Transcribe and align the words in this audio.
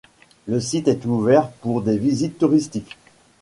Le 0.47 0.59
site 0.59 0.87
est 0.87 1.05
ouvert 1.05 1.47
pour 1.51 1.83
des 1.83 1.99
visites 1.99 2.39
touristiques. 2.39 2.97